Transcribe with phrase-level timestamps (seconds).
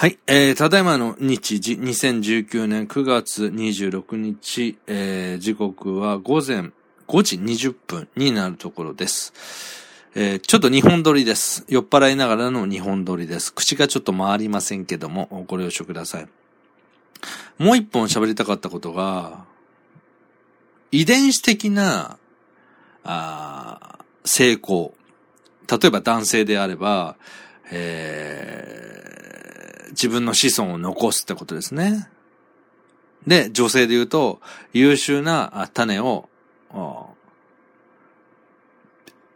[0.00, 6.70] はい、えー、ただいまの日時、2019年9月26日、えー、時刻は午前
[7.06, 9.34] 5時20分になるところです。
[10.14, 11.66] えー、ちょっと日本撮りです。
[11.68, 13.52] 酔っ払いながらの日本撮りです。
[13.52, 16.28] 口がちょっと回りませんけども、ご了承ください。
[17.58, 19.44] もう一本喋りたかったことが、
[20.92, 22.16] 遺伝子的な、
[23.04, 24.94] あ成功。
[25.70, 27.16] 例えば男性であれば、
[27.70, 28.99] えー、
[29.90, 32.08] 自分の子孫を残すってことですね。
[33.26, 34.40] で、女性で言うと、
[34.72, 36.28] 優秀な種を、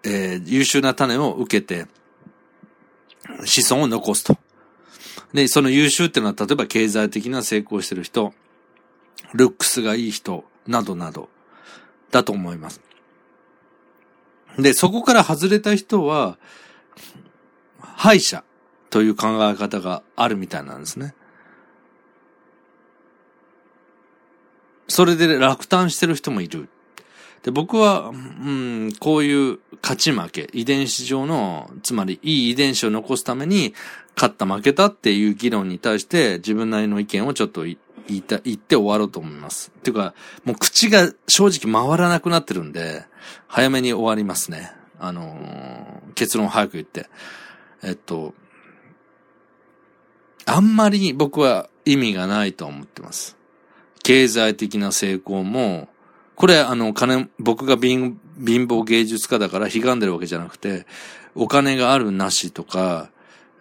[0.04, 1.86] えー、優秀な種を受けて、
[3.44, 4.36] 子孫を残すと。
[5.32, 8.32] で、その優秀っていうのは、例えば経済的な成功してる人、
[9.34, 11.28] ルックスがいい人、などなど、
[12.10, 12.80] だと思います。
[14.58, 16.38] で、そこから外れた人は、
[17.80, 18.44] 敗者
[18.94, 21.16] という考え方があるみたいなんですね。
[24.86, 26.68] それで落胆してる人もいる。
[27.42, 33.74] で、僕は、うん、こういう勝ち負け、遺伝子上の、つまりいい遺伝子を残すために、
[34.14, 37.76] 勝った負けたっていう議論に対して自分なりの意見をちょっと言
[38.08, 39.72] いた、言って終わろうと思います。
[39.76, 40.14] っていうか、
[40.44, 43.06] もう口が正直回らなくなってるんで、
[43.48, 44.70] 早めに終わりますね。
[45.00, 47.08] あのー、結論早く言って。
[47.82, 48.34] えっと、
[50.46, 53.36] あんまり僕は意味がないと思ってます。
[54.02, 55.88] 経済的な成功も、
[56.36, 60.86] これあの金、僕が貧乏芸術家だから悲んでるわけじゃなくて、
[61.34, 63.10] お金があるなしとか、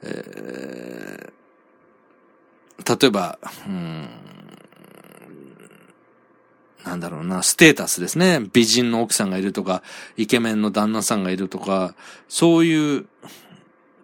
[0.02, 4.10] えー、例えば、うん、
[6.84, 8.42] なんだろうな、ステータスですね。
[8.52, 9.82] 美人の奥さんがいるとか、
[10.18, 11.96] イケメンの旦那さんがいるとか、
[12.28, 13.06] そういう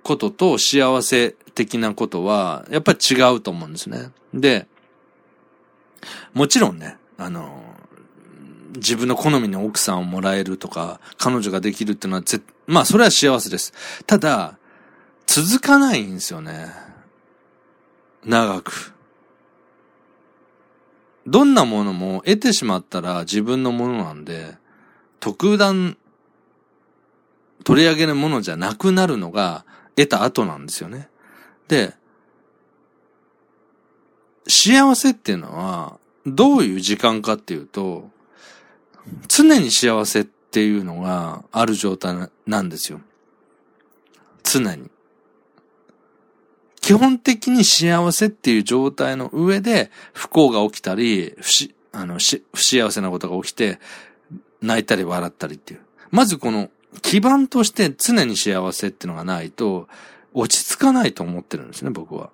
[0.03, 4.11] ことと幸せ的なことは、やっぱり違うと思うんですね。
[4.33, 4.65] で、
[6.33, 7.61] もちろんね、あの、
[8.75, 13.73] 自分の好みの奥さんをもらえるとか、彼女ができるっていうのはぜ、まあそれは幸せです。
[14.05, 14.57] ただ、
[15.27, 16.67] 続かないんですよね。
[18.23, 18.93] 長く。
[21.27, 24.55] どんなものも得てしまったら自分のものなんで、
[25.19, 25.97] 特段
[27.65, 29.65] 取り上げるものじゃなくなるのが
[29.97, 31.09] 得た後なんですよね。
[31.69, 31.93] で、
[34.47, 38.09] 幸せっていうのは、どういう時間かっていうと、
[39.27, 42.99] 常に幸せっていうのがある状態なんですよ。
[44.43, 44.89] 常に。
[46.81, 53.79] 基本的に幸せっていう状態の上で不幸が起きたり、不し、あの、し、不幸せなことが起きて、
[54.61, 55.81] 泣いたり笑ったりっていう。
[56.09, 56.71] まずこの
[57.03, 59.87] 基盤として常に幸せっていうのがないと、
[60.33, 62.29] 落ち着かないと思ってるんですね、僕は。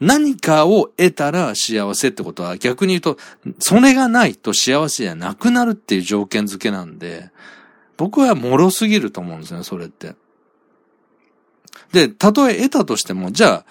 [0.00, 3.18] 何かを得たら幸せってことは逆に言うと、
[3.58, 7.30] それがないと幸せじゃなくなるっていう条件付けなんで、
[7.96, 10.14] 僕は脆すぎると思うんですね、それって。
[11.92, 13.64] で、たとえ得たとしても、じゃあ、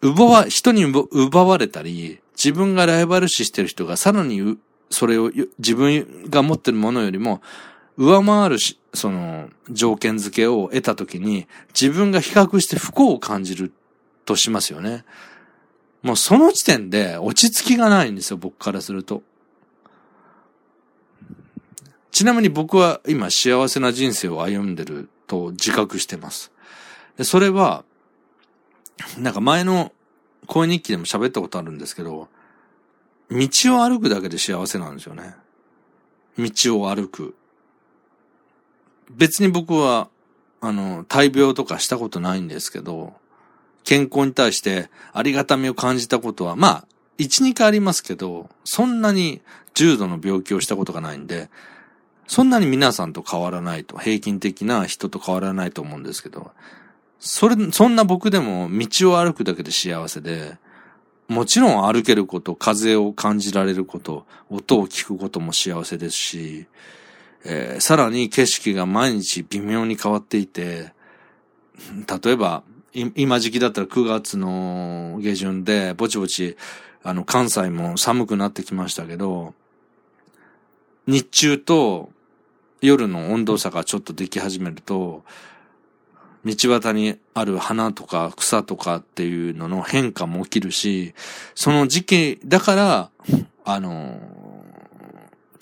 [0.00, 4.58] 奪わ、人に奪われたり、自分がライバル視してる人がさらに
[4.90, 7.40] それを自分が持ってるものよりも
[7.96, 11.46] 上回るし、その条件付けを得たときに
[11.78, 13.72] 自分が比較して不幸を感じる
[14.24, 15.04] としますよね。
[16.02, 19.22] もうその時点で落ち着きがないんですよ、僕からすると。
[22.10, 26.52] ちなみに僕は今幸せな人生を歩んでると自覚してます。
[27.16, 27.84] で、それは、
[29.18, 29.92] なんか前の
[30.46, 32.28] 声日記でも喋ったことあるんですけど、
[33.30, 35.34] 道を歩くだけで幸せなんですよね。
[36.38, 37.34] 道を歩く。
[39.16, 40.08] 別に僕は、
[40.60, 43.14] あの、大病とかしたことないんですけど、
[43.84, 46.84] 健康に対してありがたみを感じたことは、まあ、
[47.18, 49.40] 一、二回ありますけど、そんなに
[49.74, 51.50] 重度の病気をしたことがないんで、
[52.26, 56.52] そんなに皆さんと変わらないと、平均的な人と変わらないと思うんですけど、
[57.18, 60.56] それ、そんな僕でも道を歩くだけで幸せで、
[61.28, 66.66] もちろん歩けること、風を感じられること、音を聞くことも幸せですし、
[67.44, 70.92] えー、さらに景色が毎日微妙に変わっていて、
[72.24, 72.62] 例えば、
[72.94, 76.56] 今時期だったら9月の下旬で、ぼちぼち、
[77.02, 79.54] あの、関西も寒くなってきましたけど、
[81.06, 82.10] 日中と
[82.80, 85.24] 夜の温度差がちょっとでき始めると、
[86.44, 91.14] 道端にある花とか草とかっていうのの変化も起きるし、
[91.54, 93.10] その時期だから、
[93.64, 94.20] あの、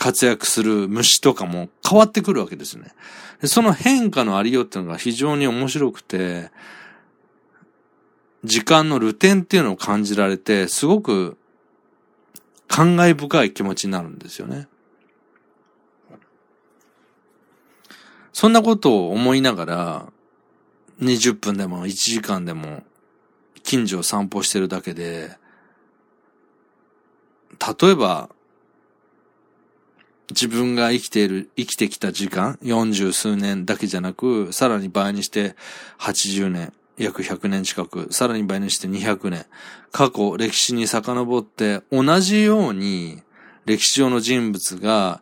[0.00, 2.94] 活躍する虫とかも変わってくるわけですね。
[3.44, 6.50] その変化のありようっていうのが非常に面白くて、
[8.42, 11.36] 時間のルテンっていうのを感じられて、すごく
[12.66, 14.68] 感慨深い気持ちになるんですよね。
[18.32, 20.12] そんなことを思いながら、
[21.02, 22.84] 20分でも1時間でも
[23.62, 25.36] 近所を散歩してるだけで、
[27.82, 28.30] 例えば、
[30.30, 35.54] 自分が生きている、生きてきた時間、40数年だけじゃなく、さらに倍にして
[35.98, 39.46] 80年、約100年近く、さらに倍にして200年、
[39.92, 43.22] 過去、歴史に遡って同じように
[43.66, 45.20] 歴史上の人物が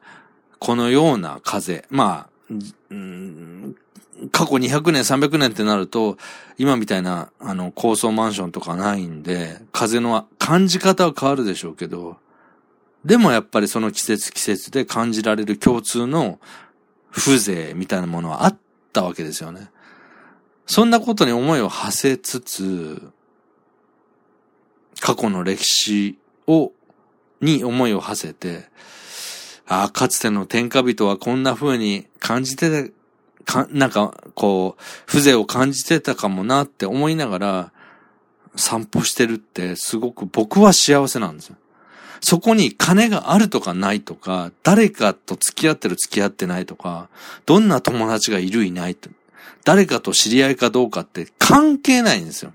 [0.58, 2.54] このような風、まあ、
[2.90, 3.76] うん、
[4.32, 6.18] 過去200年、300年ってなると、
[6.56, 12.16] 今みたいな、あの、高層マンションとかないんで、風の感じ方は変わるでしょうけど、
[13.08, 16.38] でもやっぱりその季節季節で感じられる共通の
[17.10, 18.58] 風情みたいなものはあっ
[18.92, 19.70] たわけですよね。
[20.66, 23.10] そんなことに思いを馳せつつ、
[25.00, 26.72] 過去の歴史を、
[27.40, 28.68] に思いを馳せて、
[29.66, 32.92] ああ、かつての天下人はこんな風に感じて、
[33.46, 37.72] か、なんか、こう、風情を感じてたかもなって思いながら、
[38.54, 41.56] 散歩してるってすごく僕は幸せなんですよ。
[42.20, 47.08] そこに金があるとかないとか、誰かと付き合ってる付き合ってないとか、
[47.46, 49.10] どんな友達がいるいないと、
[49.64, 52.52] 誰かと知り合いかどうかって関係ないんですよ。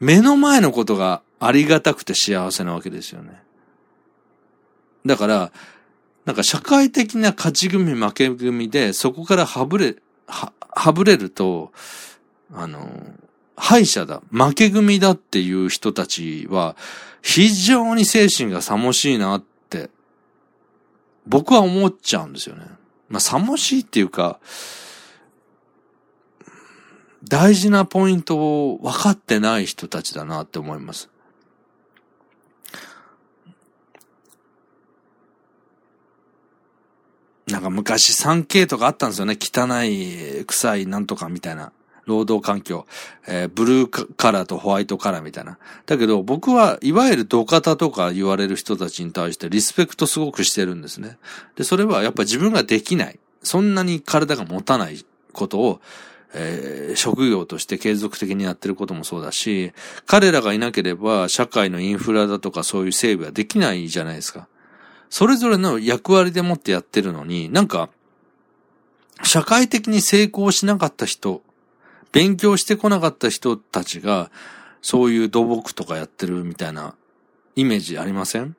[0.00, 3.42] 目の前のことがありがたくて幸せなわけですよね。
[5.06, 5.52] だから、
[6.24, 9.96] なんか社会的な勝ち組負け組で、そこからはぶれ、
[10.26, 11.72] は、はぶれると、
[12.52, 12.88] あの、
[13.58, 16.76] 敗者だ、負け組だっていう人たちは、
[17.22, 19.90] 非常に精神が寂しいなって、
[21.26, 22.64] 僕は思っちゃうんですよね。
[23.08, 24.38] まあ、寂しいっていうか、
[27.24, 31.10] 大事なポイントを分かってない人たちだなって思います。
[37.48, 39.36] なんか昔 3K とかあったんですよね。
[39.40, 41.72] 汚い、臭い、なんとかみたいな。
[42.08, 42.86] 労働環境。
[43.28, 45.58] えー、ブルーカラーとホワイトカラーみたいな。
[45.86, 51.18] だけど僕はいわゆる土方とか言われる人たちに対してリスペクトすごくしてるんですね。
[51.54, 53.18] で、それはやっぱ自分ができない。
[53.42, 55.80] そんなに体が持たないことを
[56.34, 59.72] えー、職業として継続的にやってることもそうだし、
[60.06, 64.46] 彼らがいなければ社会のインフラだとかそういう整備はできないじゃないですか。
[65.10, 67.88] それぞれの役割でもってやってるのに、なんか、
[69.22, 71.42] 社会的に成功しなかった人、
[72.12, 74.30] 勉強してこなかった人たちが、
[74.80, 76.94] そういう土木とかやってるみたいな
[77.56, 78.56] イメージありません？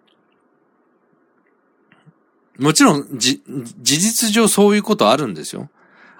[2.57, 3.41] もちろん、じ、
[3.81, 5.69] 事実上そういうことあるんですよ。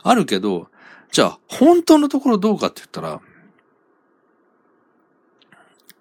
[0.04, 0.70] あるけど、
[1.12, 3.20] じゃあ、本当のところどうかって言ったら、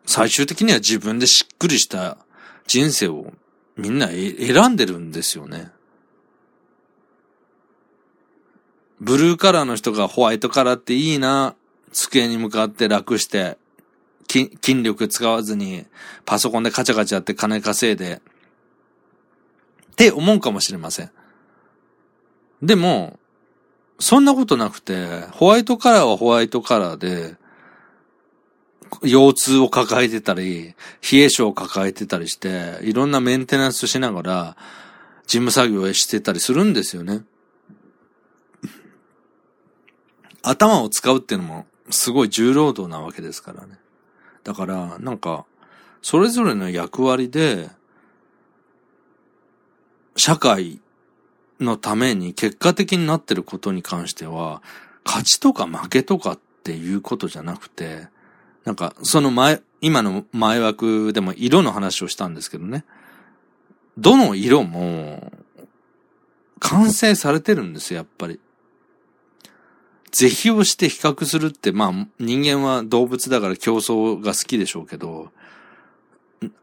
[0.07, 2.19] 最終的には自分でしっくりした
[2.67, 3.33] 人生を
[3.77, 5.73] みんな選んでるんですよね。
[9.01, 11.55] ブルーカラーの人がホワイトカラーっていいな、
[11.93, 13.59] 机に向かって楽して、
[14.29, 15.87] 筋力使わずに
[16.27, 18.21] パソコンでカチャカチャって金稼いで、
[19.93, 21.11] って思うかもしれません。
[22.63, 23.19] でも、
[24.01, 27.37] そんなことなくて、ホワイトカラーはホワイトカラーで、
[29.03, 30.75] 腰痛を抱えてたり、
[31.11, 34.57] 冷え性を抱えてたりして、いろんなメンテナンスしながら、
[35.27, 37.23] 事務作業をしてたりするんですよね。
[40.43, 43.79] 頭を使うっていうのも、すごい重労働なわけですからね。
[44.45, 45.45] だから、なんか、
[46.03, 47.71] それぞれの役割で、
[50.17, 50.81] 社会
[51.61, 54.63] のために結果的になってることに関しては、
[55.05, 58.09] 勝ちとか負けとかっていうことじゃなくて、
[58.65, 62.85] なんか、その前、今の前枠でも色の話をしたんですけどね。
[63.97, 65.33] どの色も、
[66.61, 68.41] 完成されてるんですよ、やっぱり。
[70.11, 75.31] 是非をして比較するって、まあ、人間は動物だから競争が好きでしょうけど、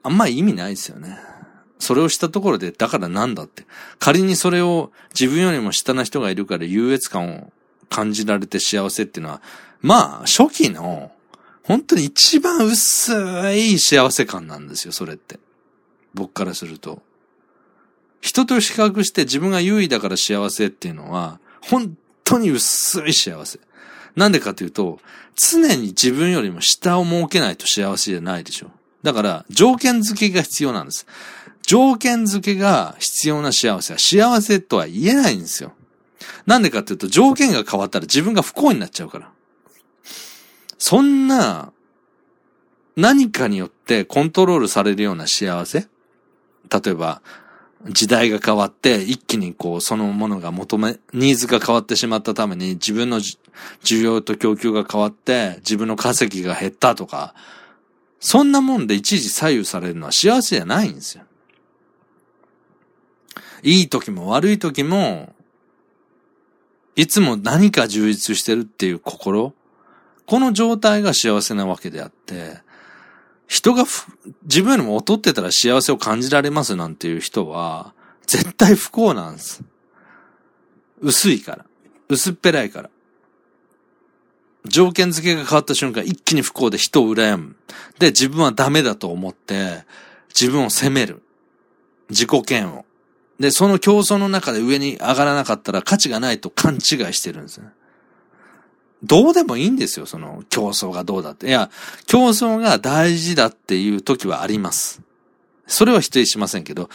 [0.03, 1.17] あんま意味ないですよね。
[1.79, 3.65] それをしたところで、だからなんだって。
[3.99, 7.51] 仮にそれを自分よりも下な人がいるから優越感を
[7.89, 9.41] 感じられて幸せっていうのは、
[9.81, 11.11] まあ、初期の、
[11.63, 13.11] 本当に一番薄
[13.55, 15.39] い幸せ感なんですよ、それって。
[16.13, 17.01] 僕からすると。
[18.21, 23.59] 人と比較して自分が優位だから幸せっていうのは、本当に薄い幸せ。
[24.17, 24.99] なんでかというと、
[25.35, 28.71] 常に自分よりも下を設けないと幸せじゃないでしょ。
[29.03, 31.05] だから、条件付けが必要なんです。
[31.61, 35.73] 条件付けが必要な幸せは幸せとは言えないんですよ。
[36.45, 39.31] なんでかっていうと条件が変わったら自分が不幸になっちゃうから。
[40.77, 41.71] そんな、
[42.95, 45.87] 何かによってコントロールされるような幸せ？
[46.69, 47.21] 例えば、
[47.87, 57.35] 時代が変わって、一気にこう、そのものが求め、ニーズが変わってしまったために、自分の需要と供給が変わって、自分の稼ぎが減ったとか、
[58.19, 61.23] そんなもんで一時左右されるのは幸せじゃないんですよ。
[63.61, 65.33] いい時も悪い時も、
[66.95, 69.53] いつも何か充実してるっていう心、
[70.25, 72.64] この状態が幸せなわけであって、
[73.47, 73.85] 人が
[74.43, 77.93] 自分よりも劣ってたら幸せを感じられますなんていう人は、
[78.25, 79.63] 絶対不幸なんです。
[81.01, 81.65] 薄いから。
[82.09, 82.89] 薄っぺらいから。
[84.67, 87.55] 条件付けが変わった瞬間、一気に不幸で人を羨む。
[87.99, 89.83] で、自分はダメだと思って、
[90.29, 91.21] 自分を責める。
[92.09, 92.85] 自己嫌悪。
[93.39, 96.81] で、その競争の中で上に上がらなかったら価値がないと勘違い
[97.13, 97.69] してるんですね。
[99.03, 101.47] どうでもいいんですよ、その競争がどうだって。
[101.47, 101.69] いや、
[102.07, 105.01] 競争が大事だっていう時はあります。
[105.67, 106.89] それは否定しませんけど、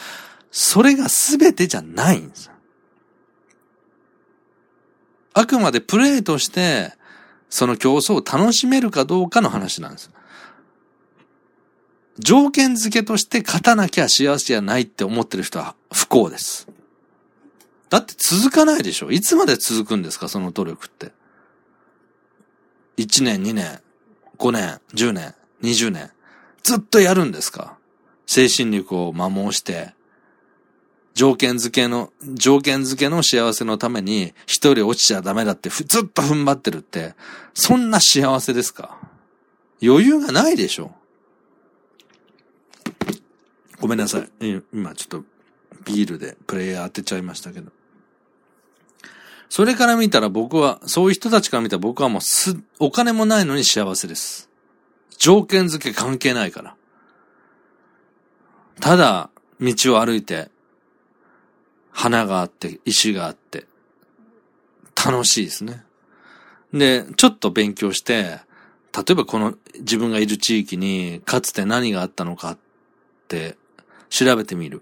[0.51, 2.51] それが全てじゃないんです。
[5.33, 6.93] あくまでプレイとして、
[7.49, 10.11] その競争を楽しめるかどうかの話なんです。
[12.19, 16.67] 条件付けとして勝たなきゃ幸せじゃないって思ってる人は不幸です。
[17.89, 21.11] だって続かないでしょいつまで続くんですかその努力って。
[22.97, 23.81] 1年、2年、
[24.37, 26.11] 5年、10年、20年、
[26.63, 27.77] ずっとやるんですか？
[28.25, 29.93] 精神力を摩耗して、
[31.13, 37.15] 条件付けの、条件付けの幸せのために一人落ちちゃダメだってずっと踏ん張ってるって、
[37.53, 38.97] そんな幸せですか？
[39.83, 40.93] 余裕がないでしょ？
[43.79, 44.29] ごめんなさい。
[44.71, 45.25] 今ちょっと
[45.83, 47.71] ビールでプレイヤー当てちゃいましたけど。
[49.51, 54.49] それから見たら僕は、そういう人たちから見たら僕はもうす、お金もないのに幸せです。
[55.17, 56.75] 条件付け関係ないから。
[58.79, 59.29] ただ、
[59.59, 60.49] 道を歩いて、
[61.91, 63.65] 花があって、石があって、
[64.95, 65.83] 楽しいですね。
[66.71, 68.39] で、ちょっと勉強して、
[68.95, 72.57] 例えばこの自分がいる地域にかつて何があったのかっ
[73.27, 73.57] て
[74.09, 74.81] 調べてみる。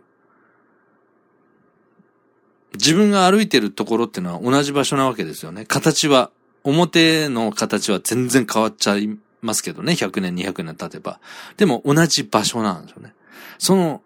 [2.74, 5.66] 自分が歩いてるところっていうのは同じ場所なわけですよね。
[5.66, 6.32] 形は、
[6.64, 9.94] 表の形は全然変わっちゃいますけどね。
[9.94, 11.20] 100年、200年経てば。
[11.58, 13.14] でも同じ場所なんですよね。
[13.58, 14.02] その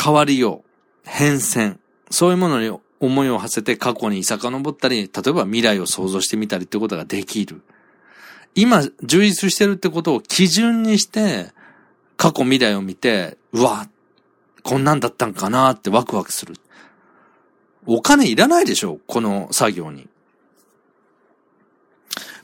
[0.00, 0.68] 変わりよう、
[1.04, 1.78] 変遷、
[2.10, 7.62] そういうものに思いを馳せて過去に遡ったり、例えば未来を想像してみたりってことができる。
[8.54, 11.52] 今、充実してるってことを基準にして、
[12.16, 13.88] 過去未来を見て、うわ、
[14.62, 16.54] こんなんだったんかなってワクワクする。
[17.86, 20.08] お金いらないでしょこの作業に。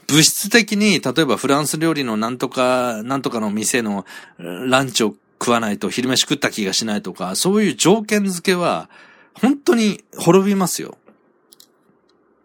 [0.08, 4.06] 物質的に、例えばフランス料理のなんとか、なんとかの店の
[4.38, 8.88] ランチを食わないと昼飯食った気がしないとか、そういう条件付けは、
[9.34, 10.96] 本当に滅びますよ。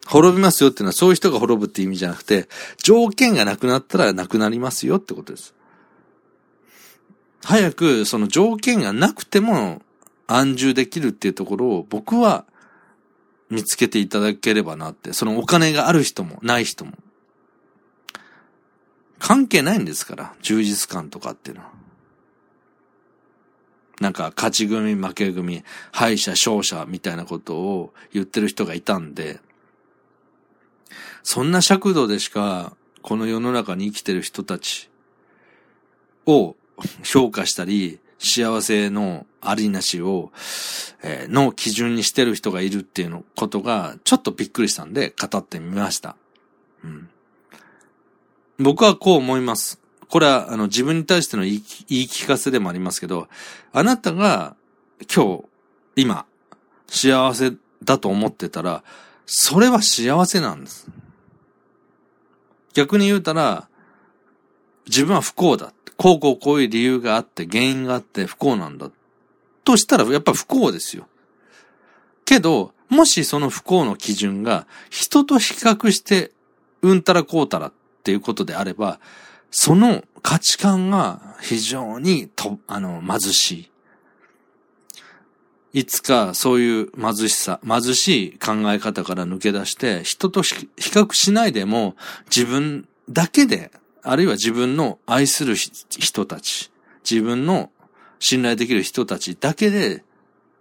[0.05, 5.55] 滅びますよっていうのはそういう人が滅ぶって意味じゃなくて、条件がなくなったらなくなりますよってことです。
[7.43, 9.81] 早くその条件がなくても
[10.27, 12.45] 安住できるっていうところを僕は
[13.53, 16.93] 見つけていただければなって、そのお金がある人もない人も。
[19.19, 21.71] 関係ないんですから、充実感とかっていうのは。
[24.01, 29.39] なんか、勝ち組、負け組、敗者、勝者みたいなことを言ってる人がいたんで、
[31.21, 34.89] そんな尺度でしか、この世の中に生きてる人たち
[36.25, 36.55] を
[37.03, 40.31] 評価したり、幸せのありなしを、
[41.03, 46.15] えー、の基準にしてる人がいるっていうのことが、ちょっとびっくりしたんで、語ってみました。
[46.83, 47.09] うん。
[48.59, 49.79] 僕はこう思います。
[50.09, 53.27] これは、あの、自分に対しての言い言い聞かせでもありますけど、
[53.71, 54.55] あなたが
[55.13, 55.43] 今日、
[55.95, 56.25] 今、
[56.87, 58.83] 幸せだと思ってたら、
[59.25, 60.87] それは幸せなんです。
[62.73, 63.67] 逆に言うたら、
[64.87, 65.73] 自分は不幸だ。
[65.97, 68.91] こうこうこういう理由があって、原因があって不幸なんだ。
[69.63, 71.07] としたら、やっぱ不幸ですよ。
[72.25, 76.31] けど、もしその不幸の基準が人と比較して
[76.81, 78.99] うんたらこうたらっていうことであれば、
[79.51, 83.69] その価値観が非常にと、あの、貧しい。
[85.79, 93.71] いつかそういう貧しさ、貧しい考え方から抜け出して、人と比較しないでも自分だけで
[94.03, 96.71] あるいは自分の愛する人たち、
[97.09, 97.71] 自分の
[98.25, 100.05] 信頼できる人たちだけで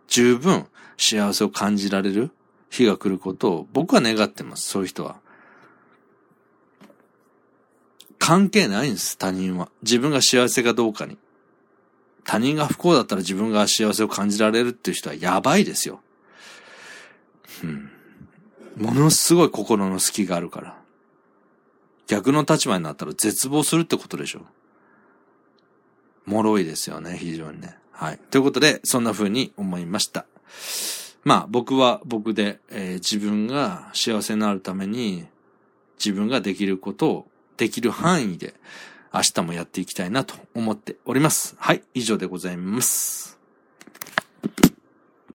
[0.09, 0.67] 十分
[0.99, 2.33] 幸せを感じられる
[2.71, 5.21] 日が来ることを僕は願ってます、そういう人は。
[8.19, 9.69] 関係ないんです、他人は。
[9.85, 11.19] 自分が幸せかどうかに。
[12.25, 16.01] 他人が不幸だったら自分が幸せを感じられるっていう人はやばいですよ。
[17.63, 17.91] うん。
[18.77, 20.77] ものすごい心の隙があるから。
[22.09, 24.41] 逆の立場になったら絶望するってことでしょ。
[26.27, 27.77] 脆いですよね、非常にね。
[27.93, 28.19] はい。
[28.31, 30.27] ということで、そんな風に思いました。
[31.25, 35.27] まあ、僕は僕で、えー、自分が幸せになるために、
[35.99, 38.55] 自分ができることをできる範囲で、
[39.15, 41.55] 明日もやっていきたいなと思っております。
[41.59, 43.42] はい、以上でございます。